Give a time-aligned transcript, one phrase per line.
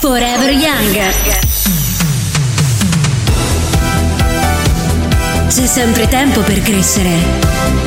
[0.00, 1.10] Forever Young.
[5.48, 7.79] C'è sempre tempo per crescere.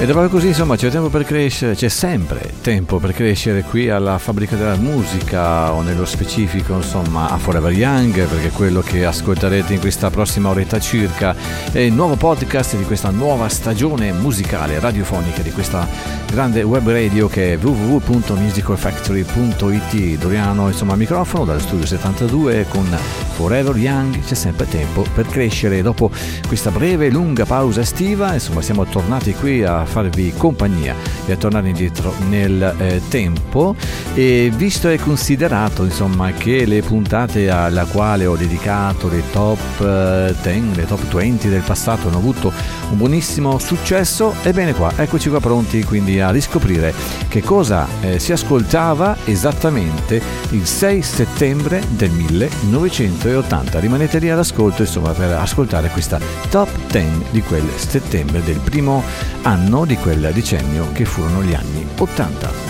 [0.00, 4.16] E proprio così, insomma, c'è tempo per crescere, c'è sempre tempo per crescere qui alla
[4.16, 9.80] Fabbrica della Musica o nello specifico, insomma, a Forever Young, perché quello che ascolterete in
[9.80, 11.36] questa prossima oretta circa
[11.70, 15.86] è il nuovo podcast di questa nuova stagione musicale radiofonica di questa
[16.30, 20.18] grande web radio che è www.musicalfactory.it.
[20.18, 22.86] Doriano, insomma, al microfono dal studio 72 con
[23.34, 25.82] Forever Young, c'è sempre tempo per crescere.
[25.82, 26.10] Dopo
[26.46, 30.94] questa breve, lunga pausa estiva, insomma, siamo tornati qui a farvi compagnia
[31.26, 33.74] e a tornare indietro nel eh, tempo.
[34.14, 40.48] E visto e considerato insomma che le puntate alla quale ho dedicato le top 10,
[40.48, 42.52] eh, le top 20 del passato hanno avuto
[42.90, 46.92] un buonissimo successo, ebbene qua, eccoci qua pronti quindi a riscoprire
[47.28, 53.78] che cosa eh, si ascoltava esattamente il 6 settembre del 1980.
[53.78, 59.02] Rimanete lì all'ascolto insomma per ascoltare questa top 10 di quel settembre del primo
[59.42, 62.69] anno di quel decennio che furono gli anni 80.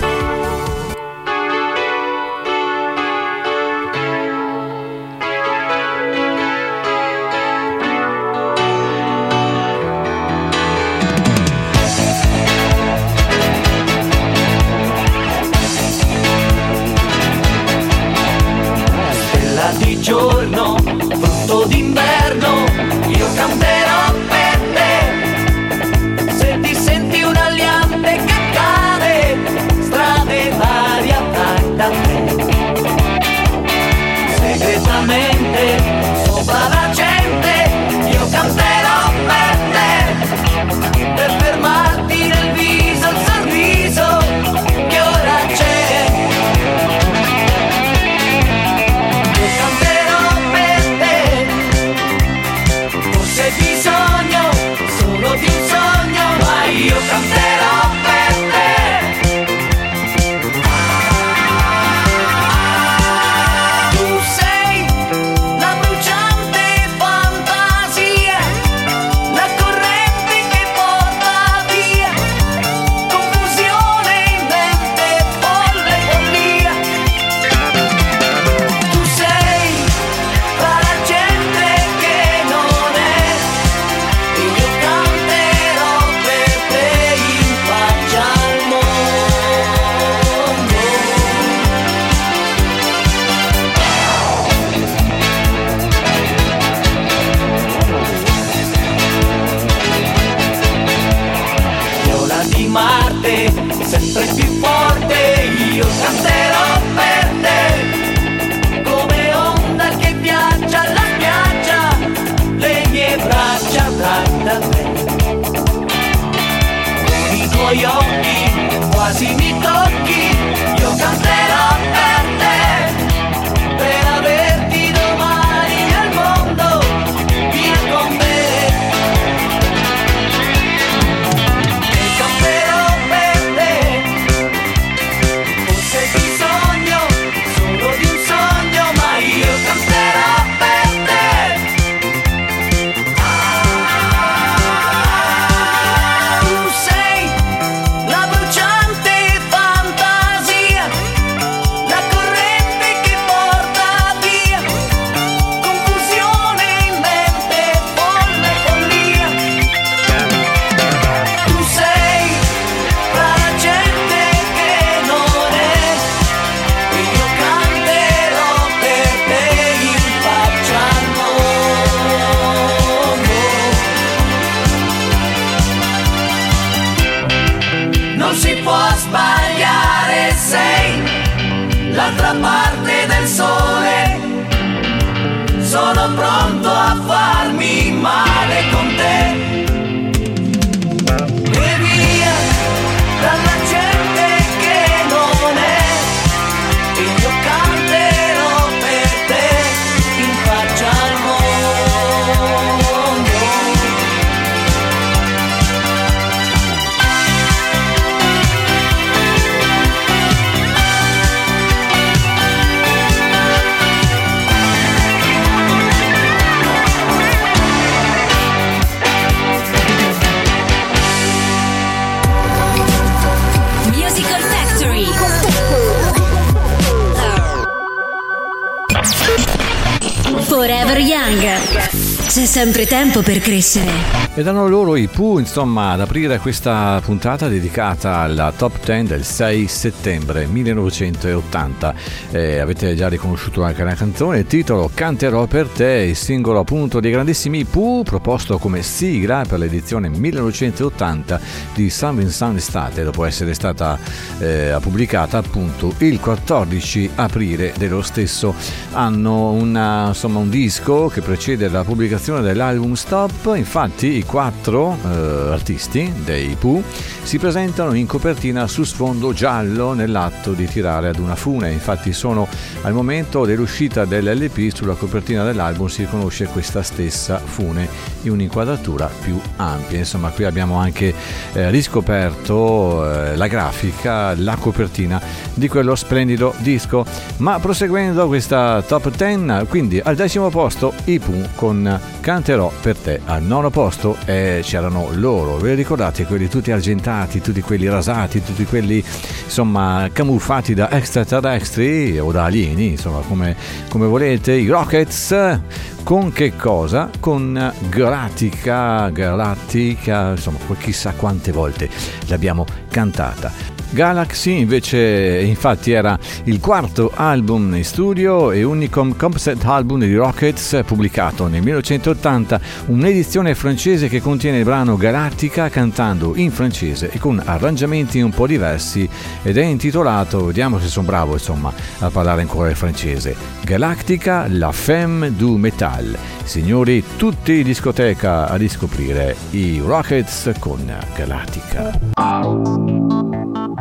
[232.60, 234.29] Sempre tempo per crescere.
[234.40, 239.22] E danno loro i Pooh, insomma, ad aprire questa puntata dedicata alla top 10 del
[239.22, 241.94] 6 settembre 1980.
[242.30, 247.00] Eh, avete già riconosciuto anche la canzone, il titolo Canterò per te, il singolo appunto
[247.00, 251.38] dei grandissimi Pooh, proposto come sigla per l'edizione 1980
[251.74, 253.98] di Sun Vincent Estate, dopo essere stata
[254.38, 258.54] eh, pubblicata appunto il 14 aprile dello stesso
[258.92, 259.50] anno.
[259.50, 265.08] Una, insomma, un disco che precede la pubblicazione dell'album Stop, infatti i quattro eh,
[265.50, 266.84] artisti dei Pooh
[267.24, 272.46] si presentano in copertina su sfondo giallo nell'atto di tirare ad una fune, infatti sono
[272.82, 277.88] al momento dell'uscita dell'LP sulla copertina dell'album si riconosce questa stessa fune
[278.22, 281.12] in un'inquadratura più ampia, insomma qui abbiamo anche
[281.52, 285.20] eh, riscoperto eh, la grafica, la copertina
[285.54, 287.04] di quello splendido disco,
[287.38, 293.20] ma proseguendo questa top 10, quindi al decimo posto i Pooh con Canterò per te
[293.24, 298.42] al nono posto e c'erano loro, ve li ricordate quelli tutti argentati, tutti quelli rasati,
[298.42, 299.02] tutti quelli
[299.44, 303.56] insomma camuffati da extraterrestri o da alieni, insomma come,
[303.88, 305.60] come volete, i Rockets
[306.02, 307.10] con che cosa?
[307.20, 311.88] Con Galattica, Galattica, insomma chissà quante volte
[312.26, 313.79] l'abbiamo cantata.
[313.90, 320.80] Galaxy invece infatti era il quarto album in studio e unico concept album di Rockets
[320.84, 327.42] pubblicato nel 1980, un'edizione francese che contiene il brano Galattica cantando in francese e con
[327.44, 329.08] arrangiamenti un po' diversi
[329.42, 334.72] ed è intitolato, vediamo se sono bravo insomma a parlare ancora il francese, Galactica, la
[334.72, 336.16] femme du metal.
[336.44, 340.80] Signori, tutti in discoteca a riscoprire i Rockets con
[341.14, 342.99] Galactica.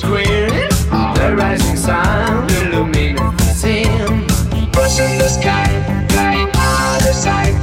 [0.00, 4.26] The rising sun illuminates him.
[4.72, 7.54] Push the sky, flying out of sight.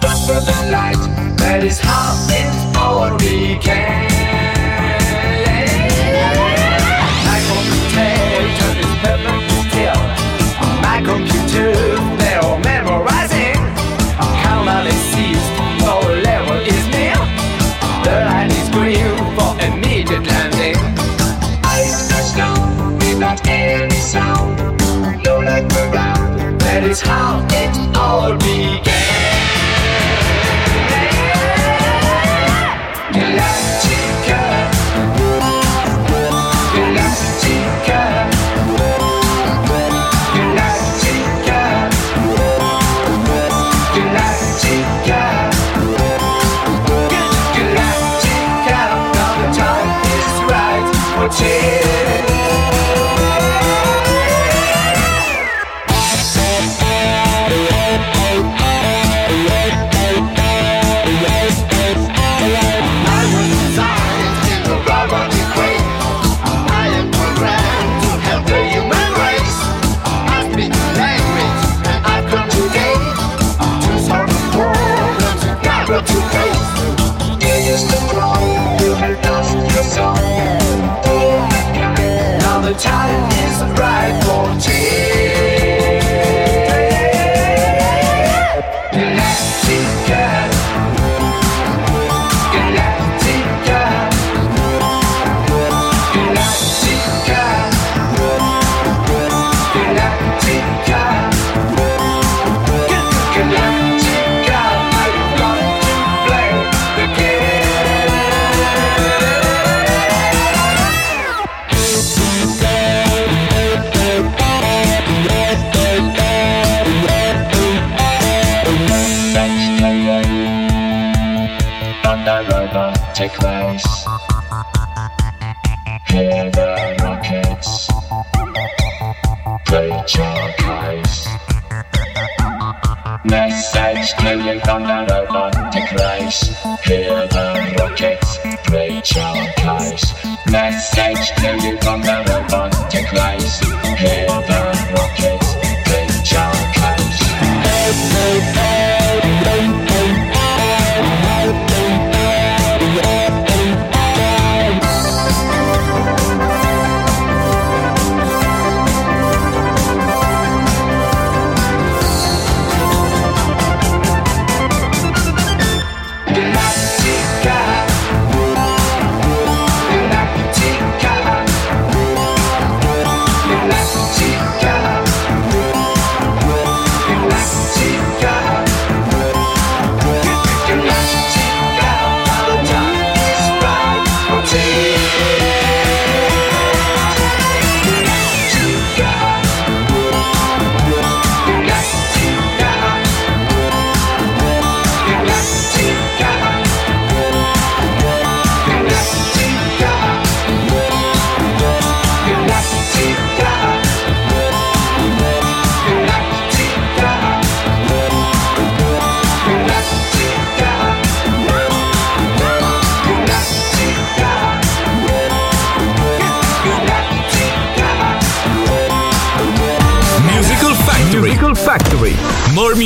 [0.00, 4.11] The light that is half in our weekend.
[26.92, 27.12] Galactica.
[27.40, 27.61] Message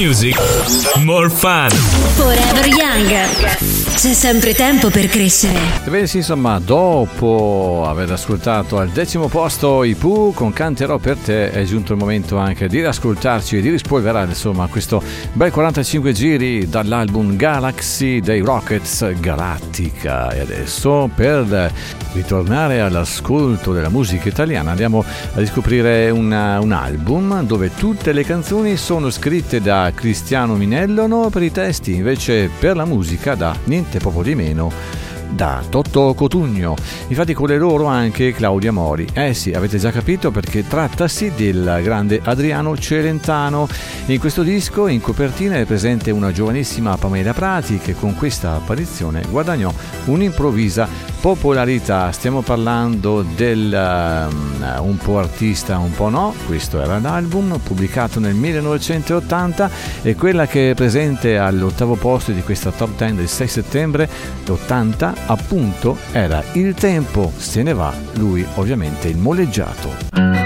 [0.06, 0.36] music,
[1.04, 1.85] more fun.
[4.26, 5.56] Sempre tempo per crescere.
[5.84, 11.52] Ebbene sì, insomma, dopo aver ascoltato al decimo posto i Pooh con Canterò per te,
[11.52, 15.00] è giunto il momento anche di riascoltarci e di rispolverare, insomma, questo
[15.32, 20.32] bel 45 giri dall'album Galaxy dei Rockets Galattica.
[20.32, 21.72] E adesso, per
[22.12, 25.04] ritornare all'ascolto della musica italiana, andiamo
[25.34, 31.44] a riscoprire una, un album dove tutte le canzoni sono scritte da Cristiano Minellono per
[31.44, 34.72] i testi, invece per la musica da niente poco di meno
[35.28, 36.74] da Totto Cotugno.
[37.08, 39.06] Infatti con le loro anche Claudia Mori.
[39.12, 43.68] Eh sì, avete già capito perché trattasi del grande Adriano Celentano.
[44.06, 49.24] In questo disco in copertina è presente una giovanissima Pamela Prati che con questa apparizione
[49.28, 49.72] guadagnò
[50.06, 50.88] un'improvvisa
[51.26, 52.12] popolarità.
[52.12, 53.72] Stiamo parlando del
[54.30, 56.32] um, un po' artista, un po' no.
[56.46, 59.70] Questo era l'album pubblicato nel 1980
[60.02, 64.08] e quella che è presente all'ottavo posto di questa top 10 del 6 settembre
[64.48, 70.45] 80 appunto era Il tempo se ne va, lui ovviamente il moleggiato.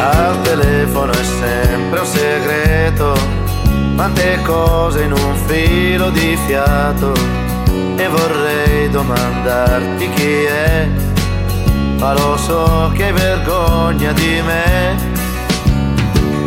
[0.00, 3.14] Al telefono è sempre un segreto
[3.96, 7.12] quante cose in un filo di fiato
[7.96, 10.88] e vorrei domandarti chi è,
[11.98, 14.96] ma lo so che hai vergogna di me.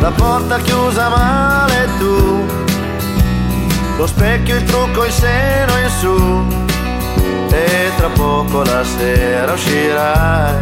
[0.00, 2.44] La porta chiusa male tu,
[3.96, 6.44] lo specchio, il trucco, il seno in su
[7.50, 10.56] e tra poco la sera uscirai,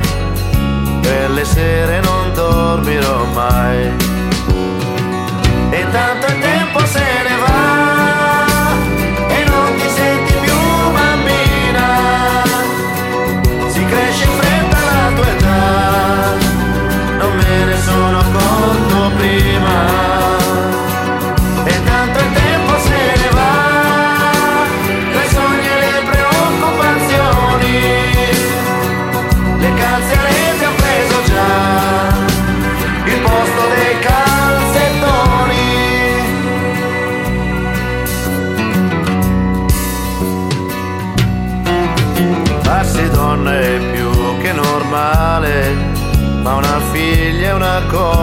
[1.01, 2.32] per le sere non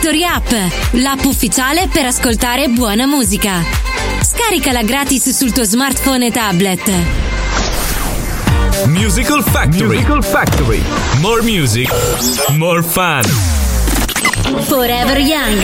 [0.00, 0.50] Factory App,
[0.92, 3.62] l'app ufficiale per ascoltare buona musica.
[4.22, 6.90] Scaricala gratis sul tuo smartphone e tablet.
[8.86, 9.98] Musical Factory.
[9.98, 10.82] Musical Factory.
[11.20, 11.92] More music,
[12.56, 13.20] more fun.
[14.62, 15.60] Forever Young.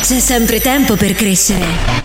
[0.00, 2.03] C'è sempre tempo per crescere.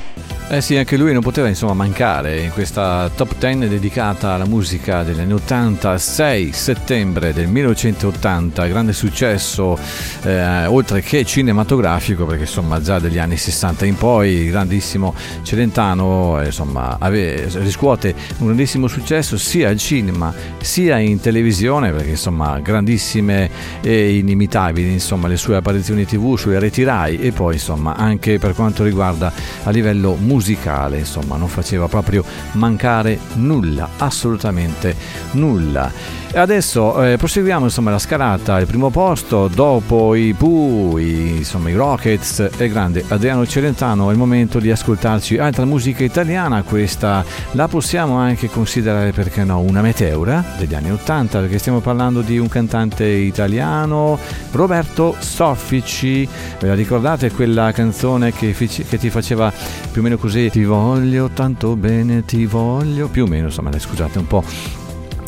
[0.52, 5.04] Eh sì, anche lui non poteva insomma mancare in questa top 10 dedicata alla musica
[5.04, 9.78] degli anni 80, 6 settembre del 1980, grande successo
[10.24, 15.14] eh, oltre che cinematografico perché insomma già dagli anni 60 in poi grandissimo
[15.44, 22.10] Celentano eh, insomma ave, riscuote un grandissimo successo sia al cinema sia in televisione perché
[22.10, 23.52] insomma grandissime
[23.82, 28.56] e inimitabili insomma le sue apparizioni tv sulle reti Rai e poi insomma anche per
[28.56, 29.32] quanto riguarda
[29.62, 32.24] a livello musicale musicale, insomma, non faceva proprio
[32.54, 34.96] mancare nulla, assolutamente
[35.32, 35.92] nulla.
[36.32, 41.74] E adesso eh, proseguiamo insomma la scalata al primo posto dopo i Pooh, insomma, i
[41.74, 47.68] Rockets e grande Adriano Celentano è il momento di ascoltarci altra musica italiana questa la
[47.68, 52.48] possiamo anche considerare perché no una meteora degli anni 80 perché stiamo parlando di un
[52.48, 54.20] cantante italiano
[54.52, 56.28] Roberto Soffici
[56.60, 59.52] ve la ricordate quella canzone che, che ti faceva
[59.92, 63.48] più o meno così ti voglio tanto bene ti voglio più o meno.
[63.48, 64.44] Insomma scusate un po'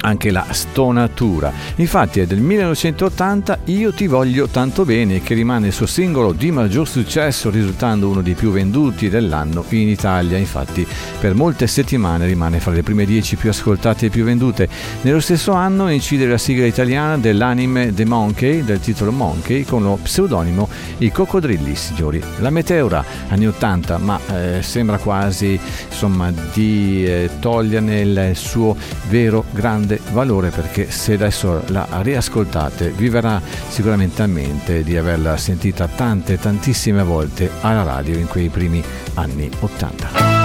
[0.02, 1.52] anche la stonatura.
[1.76, 6.52] Infatti è del 1980 Io ti voglio tanto bene che rimane il suo singolo di
[6.52, 10.38] maggior successo risultando uno dei più venduti dell'anno in Italia.
[10.38, 10.86] Infatti
[11.20, 14.68] per molte settimane rimane fra le prime 10 più ascoltate e più vendute.
[15.02, 19.98] Nello stesso anno incide la sigla italiana dell'anime The Monkey del titolo Monkey con lo
[20.02, 20.68] pseudonimo
[21.00, 22.22] I Coccodrilli, signori.
[22.40, 25.60] La meteora anni 80 ma eh, sembra quasi
[25.90, 28.76] insomma di eh, toglierne il suo
[29.10, 34.96] vero grande grande valore perché se adesso la riascoltate vi verrà sicuramente a mente di
[34.96, 38.82] averla sentita tante tantissime volte alla radio in quei primi
[39.16, 40.41] anni 80.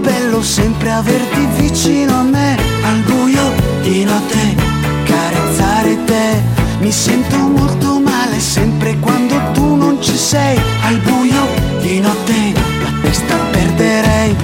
[0.00, 4.56] Bello sempre averti vicino a me, al buio di notte,
[5.04, 6.42] carezzare te.
[6.80, 11.46] Mi sento molto male sempre quando tu non ci sei, al buio
[11.80, 14.36] di notte, la testa perderei.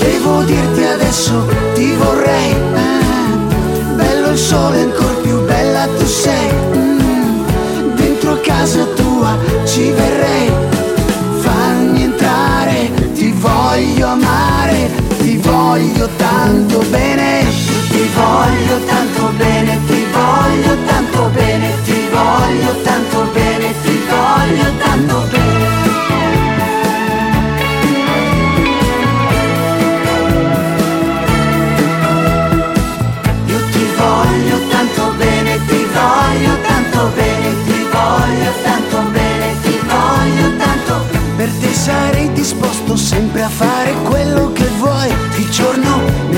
[0.00, 3.94] Devo dirti adesso, ti vorrei, eh.
[3.94, 5.15] bello il sole, ancora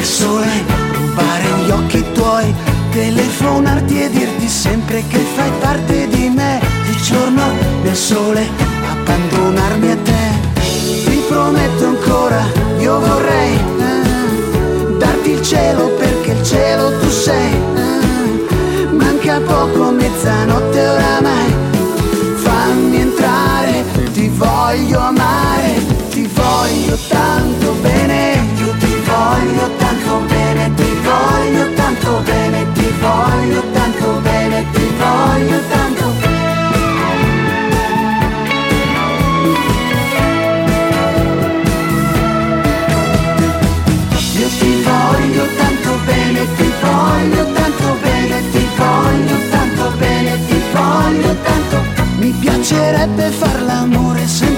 [0.09, 2.55] sole, rubare gli occhi tuoi,
[2.91, 7.43] telefonarti e dirti sempre che fai parte di me, di giorno
[7.83, 8.49] nel sole,
[8.91, 10.27] abbandonarmi a te.
[11.05, 12.43] Ti prometto ancora,
[12.79, 17.53] io vorrei eh, darti il cielo perché il cielo tu sei.
[17.75, 21.55] Eh, manca poco, mezzanotte oramai,
[22.35, 28.29] fammi entrare, ti voglio amare, ti voglio tanto bene
[29.09, 29.68] voglio bene, ti
[31.49, 36.37] voglio tanto bene, ti voglio tanto bene, ti voglio tanto bene.
[44.39, 51.37] Io ti voglio tanto bene, ti voglio tanto bene, ti voglio tanto bene, ti voglio
[51.43, 51.77] tanto.
[52.19, 54.58] Mi piacerebbe far l'amore sempre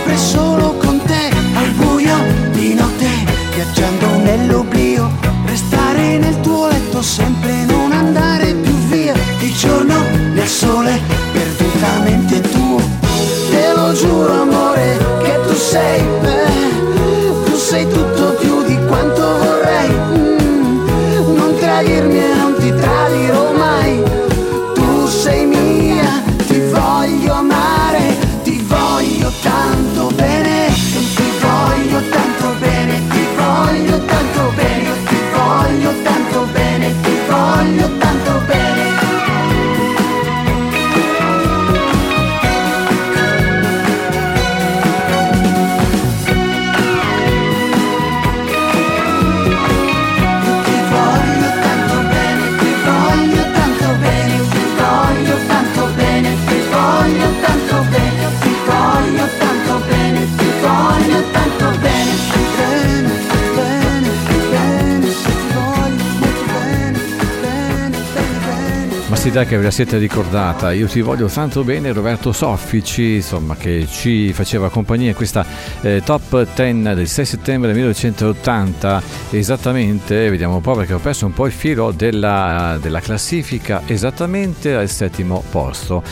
[69.30, 73.86] classica che ve la siete ricordata, io ti voglio tanto bene, Roberto Soffici, insomma, che
[73.88, 75.46] ci faceva compagnia in questa
[75.82, 81.32] eh, top 10 del 6 settembre 1980, esattamente, vediamo un po' perché ho perso un
[81.32, 86.02] po' il filo della, della classifica, esattamente al settimo posto.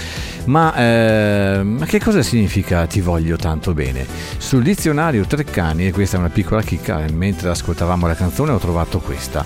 [0.44, 4.07] Ma, eh, che cosa significa ti voglio tanto bene?
[4.38, 9.01] Sul dizionario Treccani, e questa è una piccola chicca, mentre ascoltavamo la canzone ho trovato
[9.01, 9.44] questa.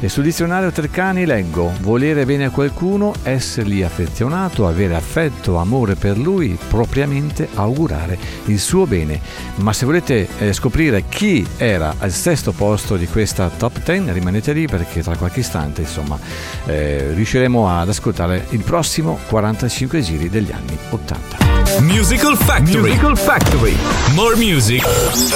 [0.00, 6.18] E sul dizionario Treccani leggo volere bene a qualcuno, essergli affezionato, avere affetto, amore per
[6.18, 9.20] lui, propriamente augurare il suo bene.
[9.56, 14.52] Ma se volete eh, scoprire chi era al sesto posto di questa top 10, rimanete
[14.52, 16.18] lì perché tra qualche istante insomma
[16.66, 21.80] eh, riusciremo ad ascoltare il prossimo 45 giri degli anni 80.
[21.80, 22.80] Musical Factory.
[22.80, 23.76] Musical Factory.
[24.14, 24.84] More music,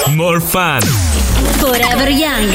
[0.09, 0.81] more fun.
[0.81, 2.53] Forever Young.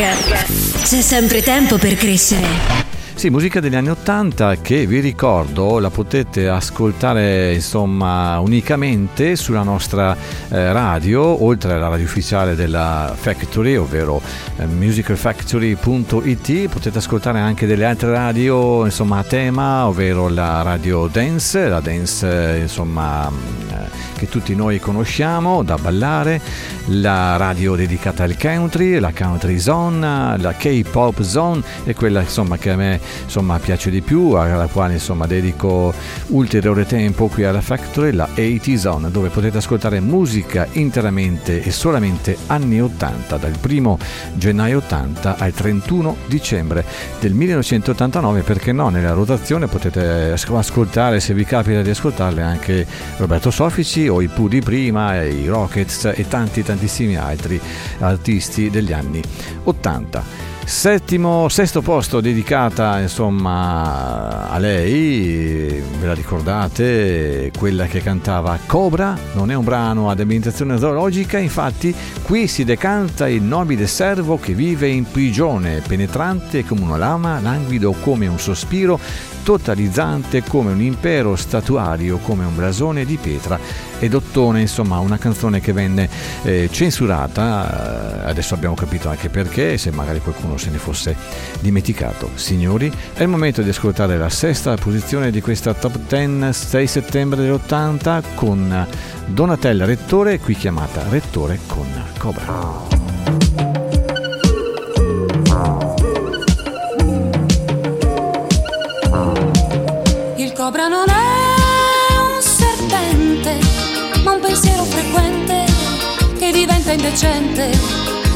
[0.83, 2.82] C'è sempre tempo per crescere.
[3.23, 10.13] Sì, musica degli anni 80 che vi ricordo la potete ascoltare insomma unicamente sulla nostra
[10.49, 14.21] eh, radio, oltre alla radio ufficiale della Factory, ovvero
[14.57, 21.69] eh, musicalfactory.it, potete ascoltare anche delle altre radio insomma a tema, ovvero la radio dance,
[21.69, 26.41] la dance eh, insomma eh, che tutti noi conosciamo da ballare,
[26.87, 32.69] la radio dedicata al country, la country zone, la K-pop zone e quella insomma che
[32.69, 35.93] a me insomma piace di più, alla quale insomma dedico
[36.27, 42.37] ulteriore tempo qui alla Factory, la 80 zone, dove potete ascoltare musica interamente e solamente
[42.47, 43.97] anni 80, dal 1
[44.35, 46.85] gennaio 80 al 31 dicembre
[47.19, 52.85] del 1989, perché no, nella rotazione potete ascoltare, se vi capita di ascoltarle, anche
[53.17, 57.59] Roberto Sofici o i Pooh di prima, i Rockets e tanti tantissimi altri
[57.99, 59.21] artisti degli anni
[59.63, 60.52] 80.
[60.65, 69.51] Settimo, sesto posto dedicata insomma a lei, ve la ricordate, quella che cantava Cobra, non
[69.51, 74.87] è un brano ad ambientazione zoologica, infatti qui si decanta il nobile servo che vive
[74.87, 78.99] in prigione, penetrante come una lama, languido come un sospiro,
[79.43, 83.59] totalizzante come un impero statuario, come un blasone di pietra
[83.99, 86.09] ed ottone, insomma una canzone che venne
[86.43, 91.15] eh, censurata, adesso abbiamo capito anche perché, se magari qualcuno se ne fosse
[91.59, 92.31] dimenticato.
[92.35, 97.41] Signori, è il momento di ascoltare la sesta posizione di questa top 10 6 settembre
[97.41, 98.87] dell'80 con
[99.27, 103.72] Donatella Rettore, qui chiamata Rettore con cobra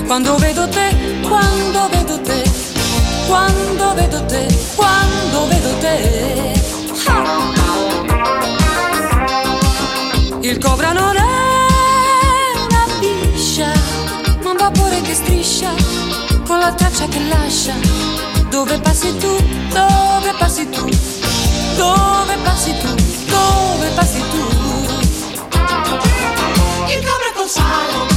[0.08, 2.44] Quando vedo te, quando vedo te,
[3.28, 6.54] quando vedo te, quando vedo te.
[10.40, 11.22] Il cobra non è
[12.70, 13.70] una biscia,
[14.44, 15.72] ma un vapore che striscia
[16.46, 17.74] con la traccia che lascia.
[18.50, 19.36] Dove passi tu,
[19.74, 20.90] dove passi tu?
[21.76, 22.96] Dove passi tu?
[23.26, 24.38] Dove passi tu?
[26.88, 28.17] Il cobra col sale,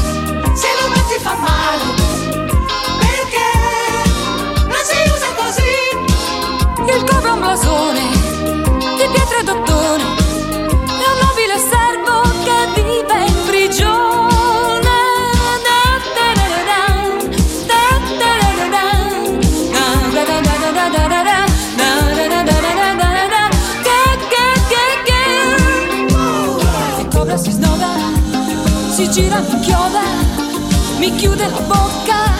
[1.10, 1.84] metti fa male.
[2.98, 3.48] Perché
[4.62, 6.94] non si usa così?
[6.94, 8.08] Il cobra è un blasone
[8.96, 10.02] di pietra e d'ottone.
[10.02, 14.10] È un nobile servo che vive in prigione.
[29.00, 29.42] si gira,
[31.20, 32.32] chiude la bocca,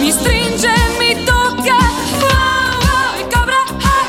[0.00, 1.76] mi stringe, mi tocca.
[2.18, 3.60] Oh, il cobra,
[3.92, 4.06] ah.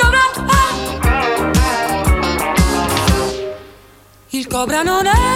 [0.00, 0.64] cobra, ah.
[4.30, 5.33] Il cobra non è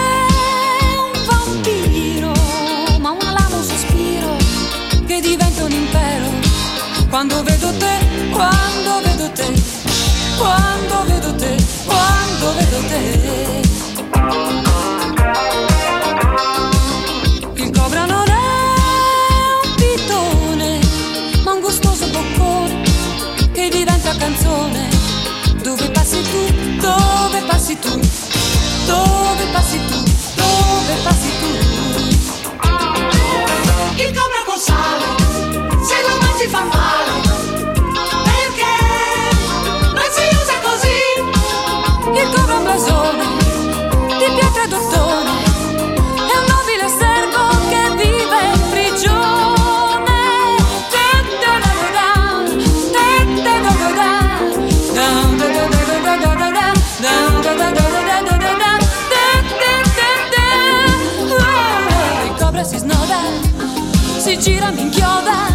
[64.39, 65.47] gira, mi inchioda,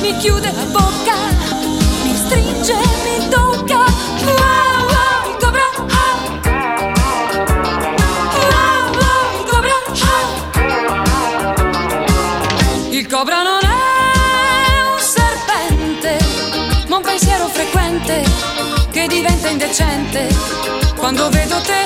[0.00, 1.16] mi chiude la bocca,
[2.02, 2.74] mi stringe,
[3.04, 3.84] mi tocca.
[3.84, 4.06] Ah.
[12.90, 16.18] Il cobra non è un serpente,
[16.88, 18.24] ma un pensiero frequente
[18.90, 20.28] che diventa indecente
[20.96, 21.85] quando vedo te,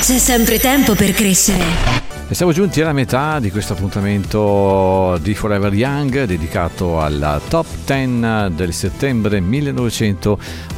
[0.00, 2.04] C'è sempre tempo per crescere.
[2.28, 8.54] E siamo giunti alla metà di questo appuntamento di Forever Young dedicato alla top 10
[8.54, 10.75] del settembre 1980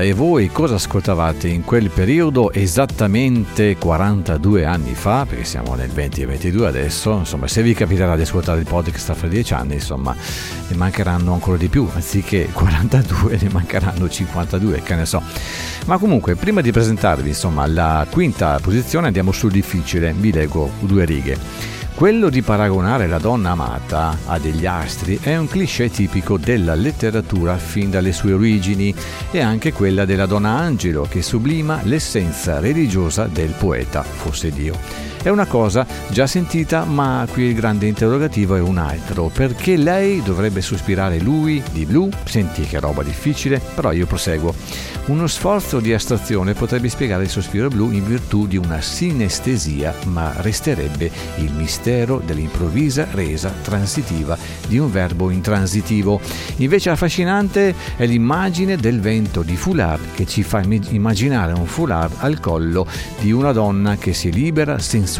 [0.00, 5.26] e voi cosa ascoltavate in quel periodo esattamente 42 anni fa?
[5.28, 9.54] Perché siamo nel 2022 adesso insomma se vi capiterà di ascoltare il podcast fra 10
[9.54, 10.14] anni insomma
[10.68, 15.22] ne mancheranno ancora di più anziché 42 ne mancheranno 52 che ne so.
[15.86, 20.12] Ma comunque prima di presentarvi insomma la quinta posizione andiamo sul difficile.
[20.12, 21.75] Vi leggo due righe.
[21.96, 27.56] Quello di paragonare la donna amata a degli astri è un cliché tipico della letteratura
[27.56, 28.94] fin dalle sue origini
[29.30, 35.15] e anche quella della donna angelo che sublima l'essenza religiosa del poeta, fosse Dio.
[35.26, 39.28] È una cosa già sentita, ma qui il grande interrogativo è un altro.
[39.34, 42.08] Perché lei dovrebbe sospirare lui di blu?
[42.22, 44.54] Senti che roba difficile, però io proseguo.
[45.06, 50.32] Uno sforzo di astrazione potrebbe spiegare il sospiro blu in virtù di una sinestesia, ma
[50.36, 56.20] resterebbe il mistero dell'improvvisa resa transitiva di un verbo intransitivo.
[56.58, 62.38] Invece affascinante è l'immagine del vento di foulard che ci fa immaginare un foulard al
[62.38, 62.86] collo
[63.20, 65.14] di una donna che si libera sensualmente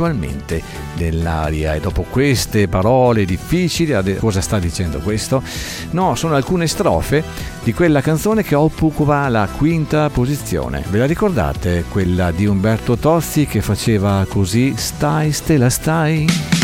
[0.95, 1.75] dell'aria.
[1.75, 5.43] E dopo queste parole difficili, cosa sta dicendo questo?
[5.91, 7.23] No, sono alcune strofe
[7.63, 10.85] di quella canzone che occupa la quinta posizione.
[10.89, 11.85] Ve la ricordate?
[11.89, 15.71] Quella di Umberto Tozzi che faceva così: Stai, stella.
[15.71, 16.56] Stai,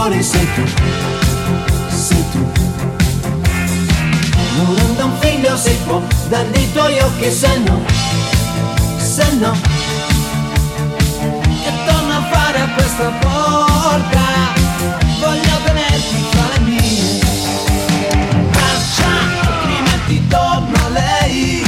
[0.00, 0.64] fuori sei tu
[1.88, 2.50] Sei tu.
[4.56, 7.80] Morendo un figlio si può Dagli tuoi occhi se no
[8.96, 9.52] Se no.
[11.62, 14.24] Che torno a fare a questa porta
[15.20, 17.18] Voglio tenerti fra le mie
[18.50, 19.12] Braccia,
[19.48, 21.64] altrimenti torno a lei.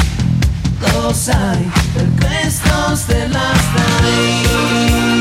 [0.79, 5.12] Lo sai, per questo stella stai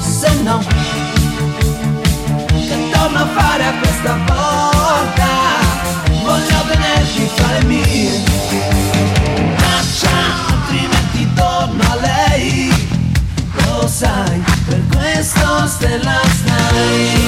[0.00, 0.58] se no.
[2.46, 5.26] che torno a fare a questa volta
[6.22, 8.22] Voglio tenerti fra le mie
[9.56, 10.10] Braccia,
[10.48, 12.72] altrimenti torno a lei
[13.64, 17.22] Lo sai, per questo stella stai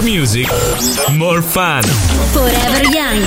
[0.00, 0.48] More music,
[1.10, 1.82] more fun.
[2.32, 3.26] Forever Young.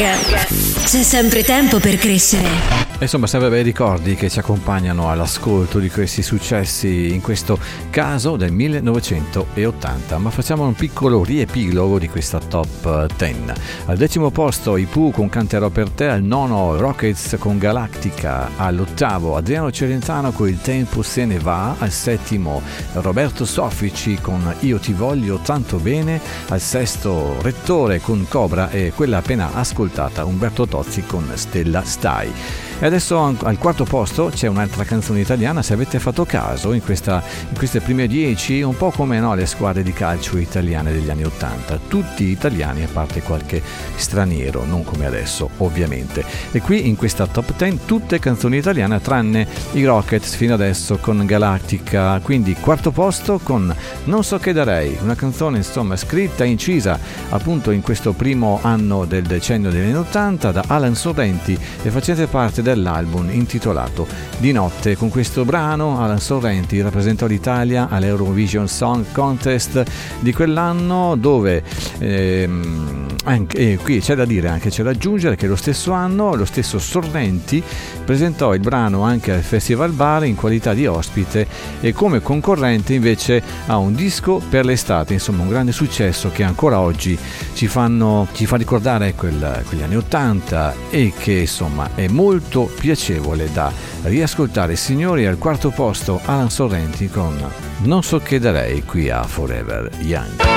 [0.84, 2.83] C'è sempre tempo per crescere.
[3.04, 8.54] Insomma, sempre bei ricordi che ci accompagnano all'ascolto di questi successi, in questo caso del
[8.54, 10.18] 1980.
[10.20, 13.42] Ma facciamo un piccolo riepilogo di questa top 10.
[13.88, 19.36] Al decimo posto i Pooh con Canterò per te, al nono Rockets con Galactica, all'ottavo
[19.36, 22.62] Adriano Celentano con Il tempo se ne va, al settimo
[22.94, 29.18] Roberto Soffici con Io ti voglio tanto bene, al sesto Rettore con Cobra e quella
[29.18, 32.63] appena ascoltata Umberto Tozzi con Stella Stai.
[32.84, 37.24] E adesso al quarto posto c'è un'altra canzone italiana, se avete fatto caso, in, questa-
[37.50, 41.24] in queste prime dieci, un po' come no, le squadre di calcio italiane degli anni
[41.24, 43.62] Ottanta, tutti italiani a parte qualche
[43.96, 46.26] straniero, non come adesso ovviamente.
[46.52, 51.26] E qui in questa top 10 tutte canzoni italiane tranne i Rockets fino adesso con
[51.26, 53.74] Galactica, quindi quarto posto con
[54.04, 59.06] Non so che darei, una canzone insomma scritta e incisa appunto in questo primo anno
[59.06, 64.08] del decennio degli anni 80 da Alan Sorrenti e facente parte dell'album intitolato
[64.38, 64.98] Di notte.
[64.98, 69.84] Con questo brano Alan Sorrenti rappresentò l'Italia all'Eurovision Song Contest
[70.20, 71.64] di quell'anno dove
[72.00, 76.36] ehm, anche, e qui c'è da dire anche c'è da aggiungere che lo stesso anno
[76.36, 77.64] lo stesso Sorrenti
[78.04, 81.48] presentò il brano anche al Festival Bar in qualità di ospite
[81.80, 86.80] e come concorrente invece a un disco per l'estate, insomma un grande successo che ancora
[86.80, 87.18] oggi
[87.54, 93.52] ci, fanno, ci fa ricordare quel- quegli anni 80 e che insomma è molto piacevole
[93.52, 93.72] da
[94.04, 94.76] riascoltare.
[94.76, 97.38] Signori, al quarto posto Alan Sorrenti con
[97.84, 100.52] Non so che darei qui a Forever Young.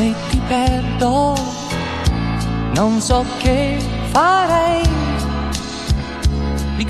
[0.00, 1.34] se ti perdo
[2.74, 3.76] non so che
[4.12, 4.69] farei.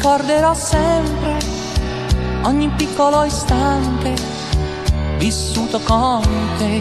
[0.02, 1.36] Ricorderò sempre
[2.44, 4.14] ogni piccolo istante
[5.18, 6.22] vissuto con
[6.56, 6.80] te.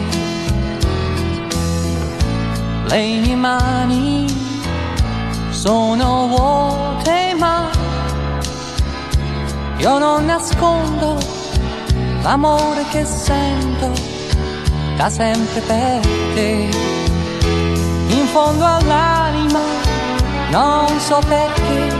[2.86, 4.24] Le mie mani
[5.50, 7.68] sono vuote ma
[9.76, 11.18] io non nascondo
[12.22, 13.92] l'amore che sento
[14.96, 16.00] da sempre per
[16.32, 16.70] te.
[18.08, 19.60] In fondo all'anima,
[20.48, 21.99] non so perché,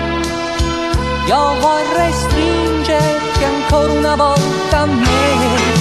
[1.27, 5.80] io vorrei stringerti ancora una volta a me.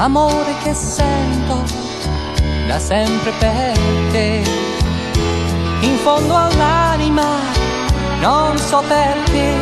[0.00, 1.62] L'amore che sento
[2.66, 3.78] da sempre per
[4.10, 4.42] te.
[5.80, 7.28] In fondo all'anima,
[8.20, 9.54] non so perché,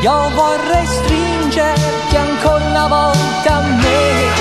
[0.00, 4.35] io vorrei stringerti ancora una volta a me.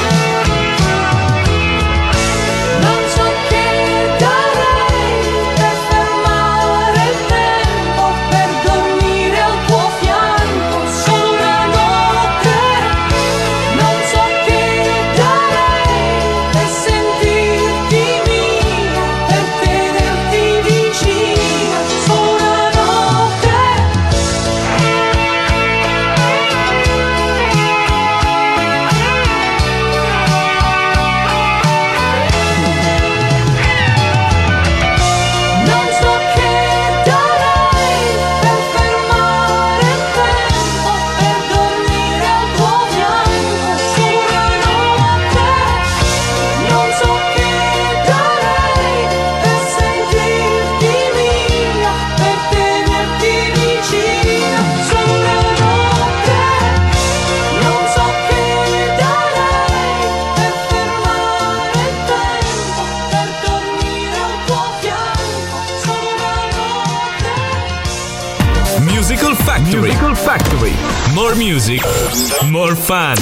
[72.86, 73.16] Fun.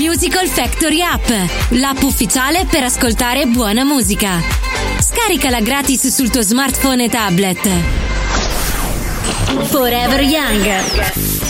[0.00, 1.28] Musical Factory App,
[1.72, 4.40] l'app ufficiale per ascoltare buona musica.
[4.98, 7.68] Scaricala gratis sul tuo smartphone e tablet.
[9.64, 10.64] Forever Young.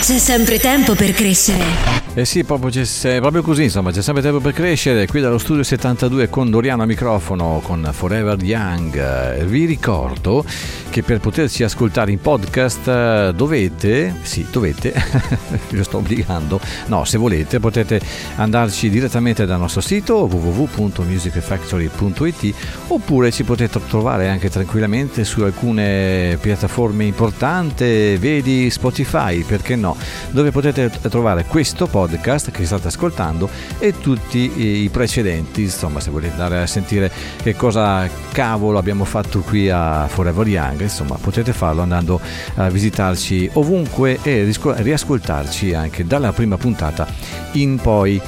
[0.01, 1.97] C'è sempre tempo per crescere.
[2.15, 2.83] Eh sì, proprio, c'è,
[3.17, 5.07] è proprio così, insomma, c'è sempre tempo per crescere.
[5.07, 8.97] Qui dallo studio 72 con Doriano a microfono, con Forever Young.
[9.39, 10.45] Eh, Vi ricordo
[10.91, 14.95] che per poterci ascoltare in podcast eh, dovete, sì, dovete,
[15.71, 18.01] lo sto obbligando, no, se volete potete
[18.37, 22.55] andarci direttamente dal nostro sito www.musicfactory.it
[22.89, 29.97] oppure ci potete trovare anche tranquillamente su alcune piattaforme importanti, vedi Spotify, perché no,
[30.31, 36.33] dove potete trovare questo podcast che state ascoltando e tutti i precedenti, insomma, se volete
[36.33, 37.11] andare a sentire
[37.43, 42.21] che cosa cavolo abbiamo fatto qui a Forever Young, insomma, potete farlo andando
[42.57, 47.07] a visitarci ovunque e riascoltarci anche dalla prima puntata
[47.53, 48.21] in poi.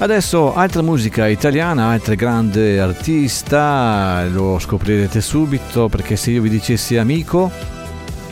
[0.00, 6.96] Adesso altra musica italiana, altre grande artista, lo scoprirete subito perché se io vi dicessi
[6.96, 7.50] amico,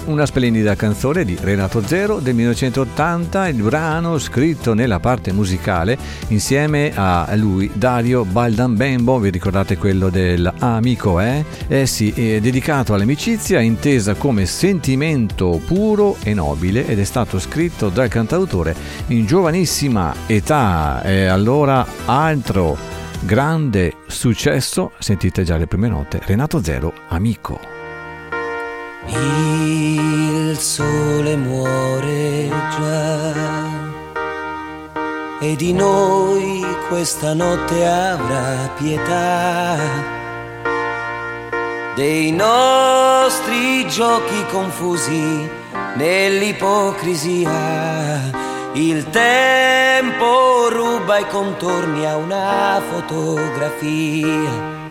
[0.06, 5.96] una splendida canzone di Renato Zero del 1980, il brano scritto nella parte musicale
[6.28, 11.44] insieme a lui Dario Baldambembo, vi ricordate quello del Amico, eh?
[11.68, 17.88] Eh sì, è dedicato all'amicizia intesa come sentimento puro e nobile ed è stato scritto
[17.88, 18.74] dal cantautore
[19.08, 22.76] in giovanissima età e allora altro
[23.20, 27.75] grande successo, sentite già le prime note, Renato Zero, Amico.
[29.08, 33.32] Il sole muore già.
[35.40, 39.76] E di noi questa notte avrà pietà.
[41.94, 45.48] Dei nostri giochi confusi
[45.96, 48.44] nell'ipocrisia.
[48.72, 54.85] Il tempo ruba i contorni a una fotografia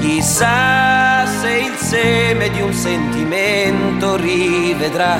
[0.00, 5.18] Chissà se il seme di un sentimento rivedrà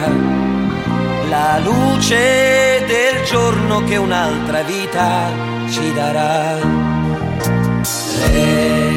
[1.29, 5.31] la luce del giorno che un'altra vita
[5.69, 6.59] ci darà.
[8.31, 8.92] Resta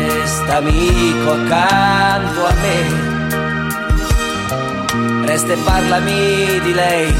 [0.56, 3.16] amico accanto a me
[5.26, 7.14] Resta e parlami di lei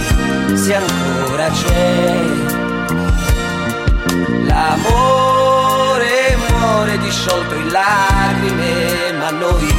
[0.54, 2.16] se ancora c'è.
[4.46, 9.74] L'amore muore disciolto in lacrime, ma noi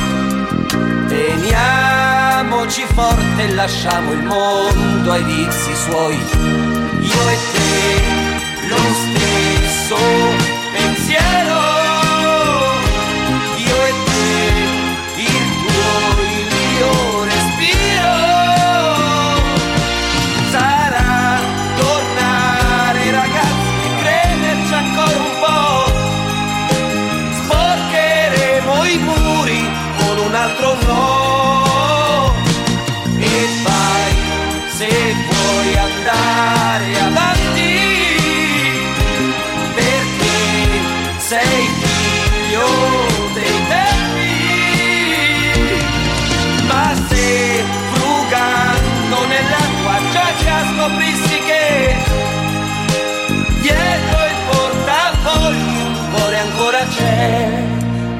[1.07, 6.17] teniamoci forte e lasciamo il mondo ai vizi suoi.
[7.01, 9.97] Io e te lo stesso
[10.73, 11.46] pensiero.
[50.87, 51.97] Scoprissi che
[53.61, 57.63] dietro il portafoglio un cuore ancora c'è,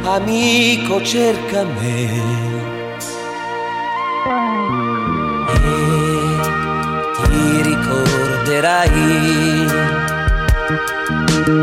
[0.03, 2.25] amico cerca me.
[5.49, 5.71] E
[7.23, 9.05] ti ricorderai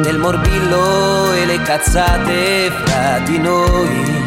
[0.04, 4.22] del morbillo e le cazzate fra di noi.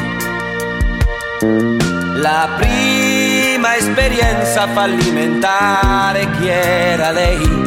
[2.20, 3.35] La prima
[3.74, 7.64] esperienza fallimentare, chi era lei?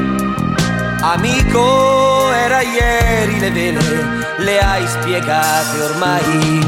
[1.02, 6.60] Amico, era ieri, le vele le hai spiegate ormai.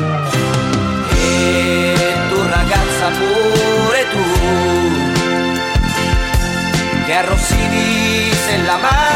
[1.14, 1.96] E
[2.30, 4.24] tu ragazza pure tu,
[7.06, 9.11] che arrossivi se la mano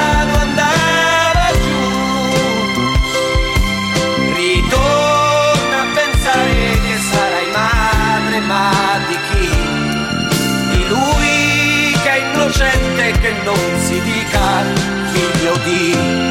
[15.66, 16.25] ti.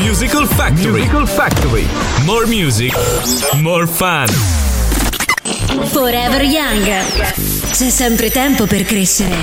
[0.00, 0.92] Musical Factory.
[0.92, 1.86] Musical Factory.
[2.24, 2.94] More music,
[3.60, 4.26] more fun.
[5.88, 6.86] Forever Young.
[7.70, 9.34] C'è sempre tempo per crescere.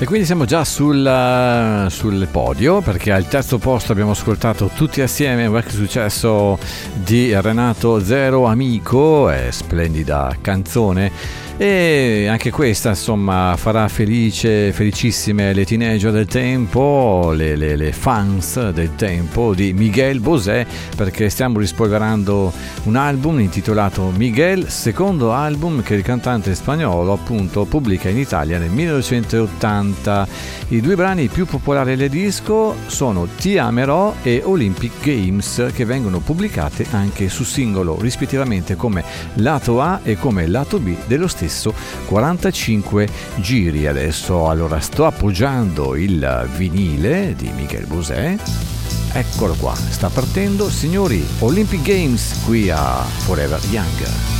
[0.00, 5.00] E quindi siamo già sul, eh, sul podio perché al terzo posto abbiamo ascoltato tutti
[5.00, 6.58] assieme un vecchio successo
[6.94, 15.64] di Renato Zero Amico, è splendida canzone e anche questa insomma farà felice, felicissime le
[15.64, 22.52] teenager del tempo, le, le- le fans del tempo di Miguel Bosé perché stiamo rispolverando
[22.84, 28.70] un album intitolato Miguel, secondo album che il cantante spagnolo appunto pubblica in Italia nel
[28.70, 30.28] 1980.
[30.68, 36.20] I due brani più popolari del disco sono Ti amerò e Olympic Games che vengono
[36.20, 39.02] pubblicate anche su singolo rispettivamente come
[39.34, 41.46] lato A e come lato B dello stesso
[42.06, 43.86] 45 giri.
[43.86, 48.38] Adesso allora sto appoggiando il vinile di Miguel Bosé.
[49.12, 54.37] Eccolo qua, sta partendo, signori, Olympic Games qui a Forever Young.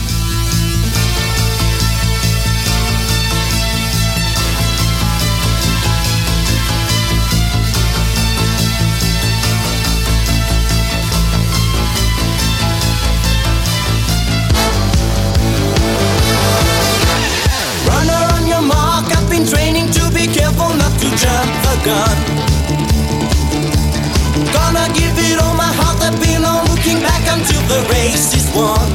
[27.83, 28.89] The race is won.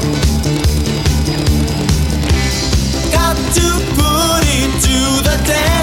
[3.12, 5.73] Got to put it to the test,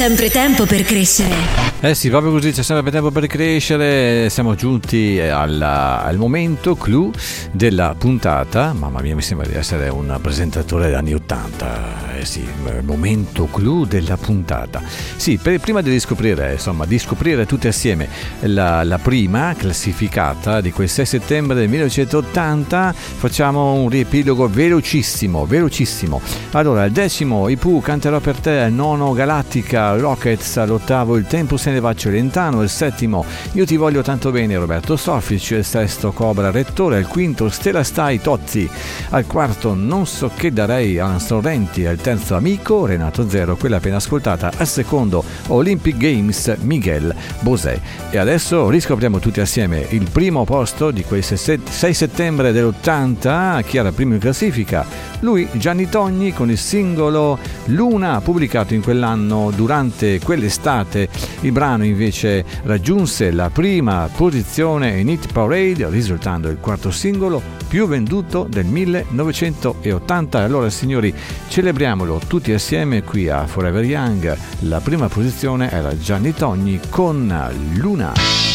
[0.00, 1.69] sempre tempo per crescere.
[1.82, 7.10] Eh sì, proprio così, c'è sempre tempo per crescere, siamo giunti alla- al momento clou
[7.52, 12.40] della puntata, mamma mia mi sembra di essere un presentatore degli anni 80, eh sì,
[12.40, 14.82] il momento clou della puntata.
[15.16, 18.08] Sì, per- prima di riscoprire, insomma, di scoprire tutti assieme
[18.40, 26.20] la, la prima classificata di quel 6 settembre del 1980, facciamo un riepilogo velocissimo, velocissimo.
[26.50, 31.56] Allora, al decimo i Pooh canterò per te, al nono Galattica, Rockets, all'ottavo il tempo
[31.70, 36.10] se ne va Celentano, al settimo io ti voglio tanto bene Roberto Soffici, al sesto
[36.10, 38.68] Cobra Rettore, al quinto Stella Stai Tozzi,
[39.10, 43.96] al quarto non so che darei Alan Sorrenti, al terzo Amico Renato Zero, quella appena
[43.96, 47.78] ascoltata, al secondo Olympic Games Miguel Bosè.
[48.10, 53.92] E adesso riscopriamo tutti assieme il primo posto di quel 6 settembre dell'80, chi era
[53.92, 54.84] primo in classifica?
[55.20, 61.08] Lui, Gianni Togni, con il singolo Luna, pubblicato in quell'anno durante quell'estate.
[61.40, 67.86] Il brano invece raggiunse la prima posizione in Hit Parade, risultando il quarto singolo più
[67.86, 70.42] venduto del 1980.
[70.42, 71.14] Allora signori,
[71.48, 74.36] celebriamolo tutti assieme qui a Forever Young.
[74.60, 77.32] La prima posizione era Gianni Togni con
[77.74, 78.49] Luna.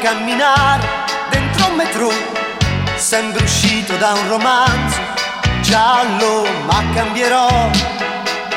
[0.00, 0.86] Camminare
[1.30, 2.10] dentro un metro,
[2.96, 5.00] sembra uscito da un romanzo
[5.62, 7.70] giallo, ma cambierò,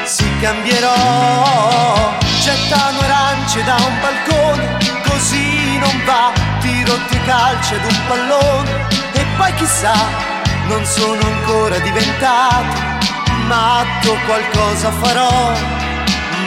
[0.04, 4.78] sì cambierò, gettano arance da un balcone,
[5.08, 9.94] così non va, tiro e calci ad un pallone e poi chissà,
[10.68, 12.98] non sono ancora diventato
[13.48, 15.79] matto, qualcosa farò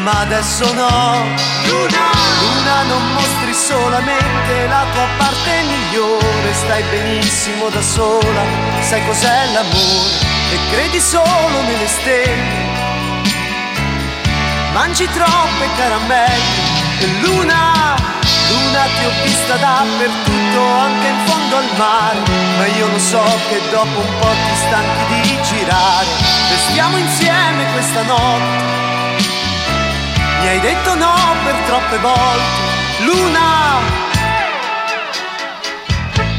[0.02, 1.24] ma adesso no.
[1.66, 2.06] Luna,
[2.40, 8.42] Luna non mostri solamente la tua parte migliore, stai benissimo da sola,
[8.80, 12.70] sai cos'è l'amore e credi solo nelle stelle.
[14.72, 16.60] Mangi troppe caramelle
[16.98, 17.94] e Luna,
[18.48, 22.18] Luna ti ho vista dappertutto, anche in fondo al mare,
[22.56, 26.06] ma io lo so che dopo un po' ti stanchi di girare.
[26.48, 28.91] Restiamo insieme questa notte
[30.52, 33.78] hai detto no per troppe volte, Luna.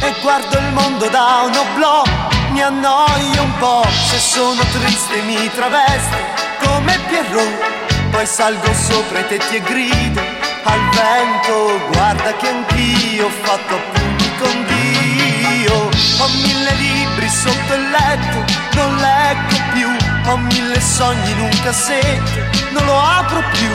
[0.02, 2.04] E guardo il mondo da un oblò,
[2.52, 6.16] mi annoio un po', se sono triste mi travesto
[6.64, 10.22] come Pierrot, poi salgo sopra i tetti e grido
[10.64, 15.74] al vento, guarda che anch'io ho fatto appunti con Dio,
[16.20, 18.46] ho mille libri sotto il letto,
[18.76, 19.93] non leggo più,
[20.26, 22.40] ho mille sogni in un cassetto,
[22.72, 23.70] non lo apro più,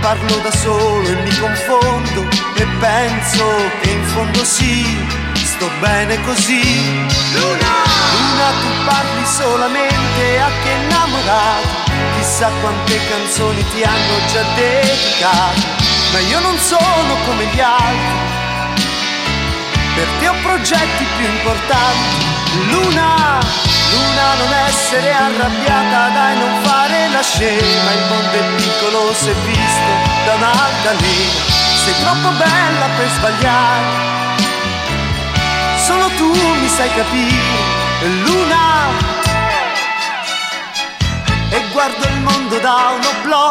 [0.00, 3.44] parlo da solo e mi confondo e penso
[3.80, 4.84] che in fondo sì,
[5.34, 6.62] sto bene così.
[7.32, 7.74] Luna,
[8.12, 15.66] Luna tu parli solamente a che innamorato, chissà quante canzoni ti hanno già dedicato,
[16.12, 18.35] ma io non sono come gli altri.
[19.96, 22.26] Per te ho progetti più importanti.
[22.68, 23.38] Luna,
[23.92, 29.92] Luna non essere arrabbiata, dai non fare la scema, il mondo è piccolo se visto
[30.26, 31.32] da un'altalena,
[31.82, 33.84] sei troppo bella per sbagliare.
[35.86, 39.14] Solo tu mi sai capire, Luna.
[41.48, 43.50] E guardo il mondo da un oblò,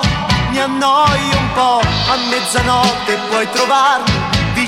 [0.50, 4.15] mi annoio un po', a mezzanotte puoi trovarmi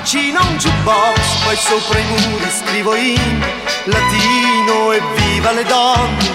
[0.07, 3.45] vicino un jukebox, poi sopra i muri scrivo in
[3.83, 6.31] latino e viva le donne,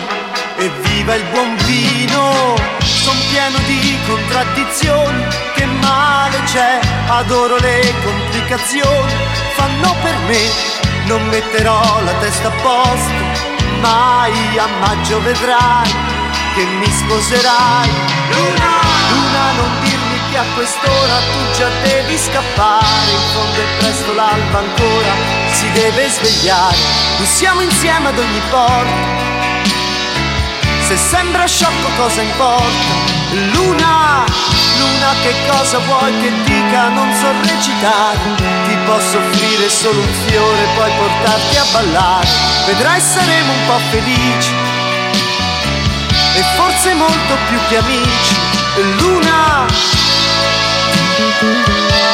[0.58, 2.54] e viva il buon vino.
[2.80, 9.12] Son pieno di contraddizioni, che male c'è, adoro le complicazioni,
[9.54, 10.42] fanno per me,
[11.06, 13.12] non metterò la testa a posto,
[13.80, 15.90] mai a maggio vedrai
[16.54, 17.90] che mi sposerai.
[18.34, 18.91] Luna
[20.62, 25.12] quest'ora tu già devi scappare, in fondo è presto l'alba ancora,
[25.50, 26.76] si deve svegliare,
[27.24, 29.10] siamo insieme ad ogni porta.
[30.86, 32.92] Se sembra sciocco cosa importa?
[33.54, 34.24] Luna,
[34.78, 36.88] Luna che cosa vuoi che dica?
[36.90, 38.20] Non so recitare,
[38.68, 42.28] ti posso offrire solo un fiore, poi portarti a ballare,
[42.66, 44.54] vedrai saremo un po' felici
[46.36, 48.36] e forse molto più che amici.
[49.00, 50.21] Luna.
[51.42, 52.11] Música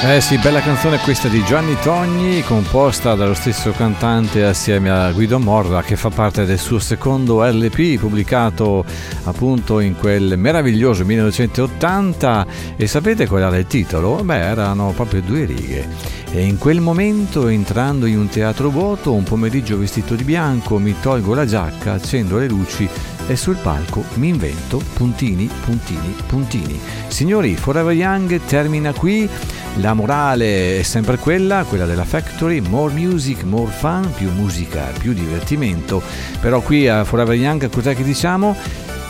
[0.00, 5.40] Eh sì, bella canzone questa di Gianni Togni, composta dallo stesso cantante assieme a Guido
[5.40, 8.84] Morra, che fa parte del suo secondo LP pubblicato
[9.24, 12.46] appunto in quel meraviglioso 1980.
[12.76, 14.22] E sapete qual era il titolo?
[14.22, 15.88] Beh, erano proprio due righe.
[16.30, 20.94] E in quel momento, entrando in un teatro vuoto, un pomeriggio vestito di bianco, mi
[21.00, 22.88] tolgo la giacca, accendo le luci
[23.28, 26.80] e sul palco mi invento puntini, puntini, puntini.
[27.06, 29.28] Signori, Forever Young termina qui.
[29.76, 35.12] La morale è sempre quella, quella della Factory, more music, more fun, più musica, più
[35.12, 36.02] divertimento.
[36.40, 38.56] Però qui a Forever Young cos'è che diciamo?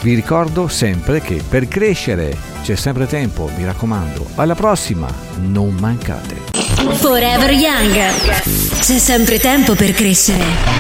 [0.03, 4.27] Vi ricordo sempre che per crescere c'è sempre tempo, mi raccomando.
[4.35, 6.37] Alla prossima, non mancate.
[6.97, 7.95] Forever Young.
[8.81, 10.77] C'è sempre tempo per crescere.